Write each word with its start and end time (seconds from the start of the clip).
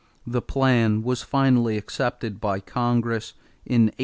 This 0.25 0.41
plan 0.47 1.03
was 1.03 1.21
finally 1.21 1.77
accepted 1.77 2.41
by 2.41 2.59
Congress 2.59 3.35
in 3.67 3.83
1840. 3.83 3.93